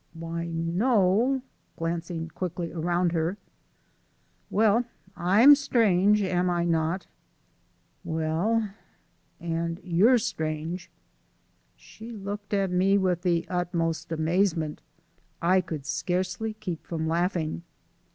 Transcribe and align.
"Why, 0.15 0.47
no" 0.47 1.43
glancing 1.77 2.29
quickly 2.29 2.71
around 2.71 3.11
her. 3.11 3.37
"Well, 4.49 4.85
I'm 5.15 5.53
strange, 5.53 6.23
am 6.23 6.49
I 6.49 6.63
not?" 6.65 7.05
"Well" 8.03 8.67
"And 9.39 9.79
you're 9.83 10.17
strange." 10.17 10.89
She 11.75 12.09
looked 12.11 12.51
at 12.51 12.71
me 12.71 12.97
with 12.97 13.21
the 13.21 13.45
utmost 13.47 14.11
amazement. 14.11 14.81
I 15.39 15.61
could 15.61 15.85
scarcely 15.85 16.55
keep 16.55 16.87
from 16.87 17.07
laughing. 17.07 17.61